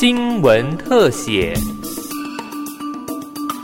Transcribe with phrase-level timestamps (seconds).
[0.00, 1.52] 新闻特写。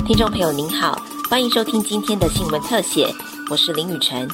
[0.04, 3.06] 听众朋友您好，欢迎收听今天的新闻特写，
[3.48, 4.28] 我是林雨晨。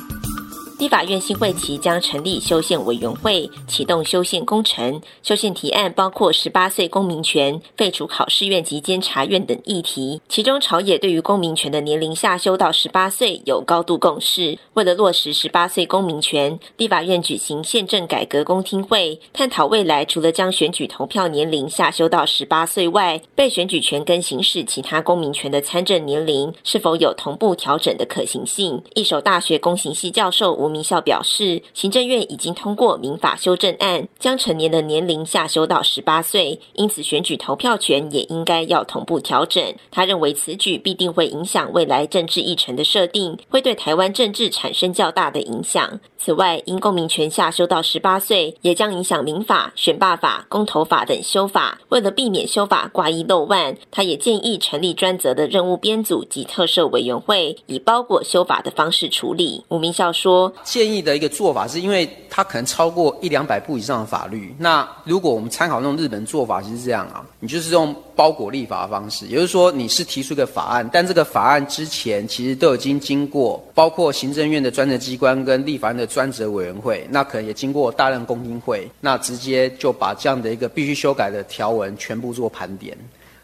[0.81, 4.99] 立法院新会期将成立修宪委员会，启动修宪工程。
[5.23, 10.23] 修宪提案包括十八岁公民权、废除考试院及监察院等议题。
[10.27, 14.59] 其中，朝野对于公民权的年龄下修到十八岁有高度共识。
[14.73, 28.83] 为了落实十八岁公民权，立法院举行宪政改革公听会，探讨未来除了将选举投票年龄下修到十八岁外，被选举权跟行使其他公民权的参政年龄是否有同步调整的可行性。
[28.95, 30.70] 一手大学公行系教授吴。
[30.71, 39.63] 名校表示，行政院已经通过民法修正案，将成年的年龄下修到十八岁，因此选举投票权也应该要同步调整。
[39.91, 45.99] 他认为此举必定会影响未来政治议程的设定，会对台湾政治产生较大的影响。
[46.17, 51.79] 此外，因公民权下修到十八岁，也将影响民法、选罢法、公投法等修法。
[51.89, 59.65] 为了避免修法挂一漏万，他也建议成立专责的任务编组及特设委员会，以包裹修法的方式处理。
[59.69, 60.53] 吴明孝说。
[60.65, 64.55] 建议的一个做法是，因为它可能超过一两百部以上的法律。
[64.59, 82.97] 那如果我们参考那种日本做法，其实是这样啊，你就是用包裹立法的方式，也就是说你是提出一个法案，但这个法案之前其实都已经经过包括行政院的专责机关跟立法院的专责委员会，那可能也经过大量公听会，那直接就把这样的一个必须修改的条文全部做盘点。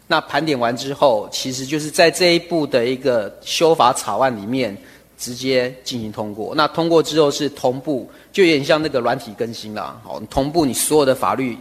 [0.09, 4.77] 那盘点完之后，其实就是在这一步的一个修法草案里面。
[5.17, 9.99] 直接进行通过，那通过之后是同步，就有点像那个软体更新了。
[10.03, 11.57] 好，同步你所有的法律。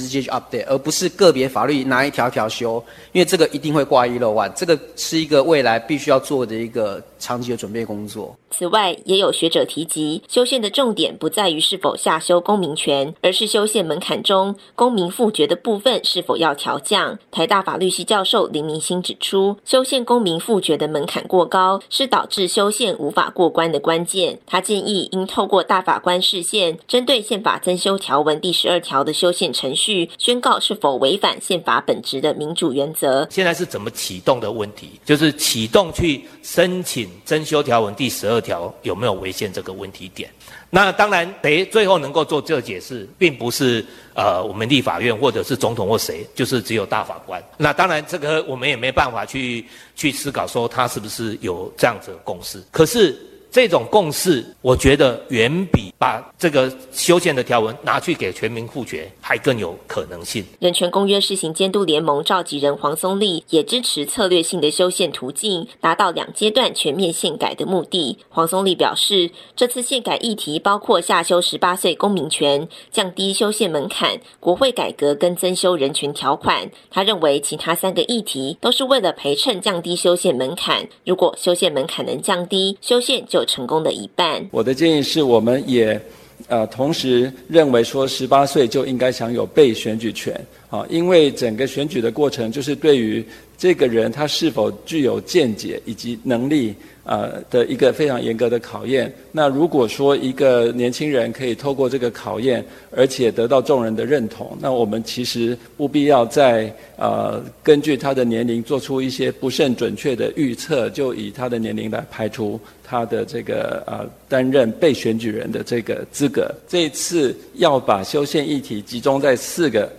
[0.00, 8.36] 直接去 update，而不是个别法律拿一条条修，因为这个一定会挂一漏万，这个是一个未来必须要做的一个长期的准备工作。
[8.50, 17.18] 此外，也有学者提及，修宪的重点不在于是否下修公民权，而是修宪门槛中公民复决的部分是否要调降。
[17.32, 24.38] 台大法律系教授林明星指出，修宪公民复决的门槛过高，是导致修宪无法过关的关键。
[24.46, 29.83] 他建议应透过大法官视线，针对宪法增修条文第十二条的修宪程序。
[29.84, 33.26] 去宣告是否违反宪法本质的民主原则？
[33.30, 34.92] 现在是怎么启动的问题？
[35.04, 40.30] 就是启动去申请增修条文第十二条有没有违宪这个问题点？
[40.70, 43.84] 那当然，谁最后能够做这个解释，并不是
[44.14, 47.42] 呃我们立法院或者是总统或谁，就是只有大法官。
[47.58, 52.62] 那当然，这个我们也没办法去去思考说他是不是有这样子的共识。
[52.70, 53.14] 可是。
[53.54, 60.44] 这种共识，我觉得远比把这个修宪的条文拿去给全民复决还更有可能性。
[60.58, 68.18] 人权公约施行监督联盟召集人黄松立也支持策略性的修宪途径，达到两阶段全面宪改的目的。
[68.28, 76.68] 黄松立表示，这次宪改议题包括下修十八岁公民权、降低修宪门槛、国会改革跟增修人权条款。
[76.90, 80.88] 他认为，其他三个议题都是为了陪衬降低修宪门槛。
[81.04, 84.44] 如果修宪门槛能降低，修宪就成功的一半。
[84.50, 86.00] 我的建议是，我们也
[86.48, 90.38] 呃同时认为说，十八岁就应该享有被选举权
[90.68, 93.24] 啊，因为整个选举的过程就是对于
[93.64, 96.74] 这个人他是否具有见解以及能力。
[97.06, 99.12] 呃的一个非常严格的考验。
[99.30, 116.50] 那如果说一个年轻人可以透过这个考验，而且得到众人的认同，那我们其实不必要再呃根据他的年龄做出一些不甚准确的预测，就以他的年龄来排除他的这个呃担任被选举人的这个资格。
[116.66, 119.92] 这一次要把修宪议题集中在四个。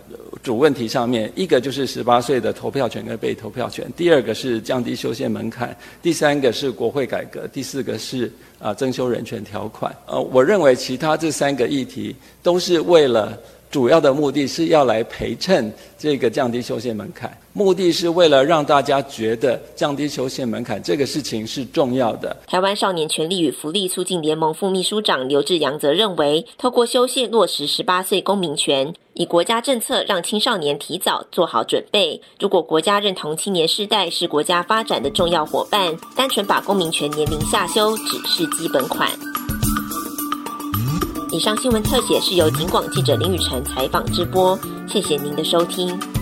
[0.46, 8.30] 主问题上面，一个就是十八岁的投票权跟被投票权，第二个是降低修宪门槛，第三个是国会改革，第四个是
[8.60, 9.92] 啊增修人权条款。
[10.06, 12.14] 呃，我认为其他这三个议题
[12.44, 13.36] 都是为了。
[13.76, 22.34] 主要的目的是要来陪衬这个降低修宪门槛，目的是为了让大家觉得降低修宪门槛这个事情是重要的。
[22.46, 32.22] 台湾少年权利与福利促进联盟副秘书长刘志阳则认为，透过修宪落实十八岁公民权，以国家政策让青少年提早做好准备。
[32.40, 39.10] 如果国家认同青年世代是国家发展的重要伙伴，单纯把公民权年龄下修只是基本款。
[41.36, 46.15] 以上新闻特写是由警广记者林雨辰采访直播，谢谢您的收听。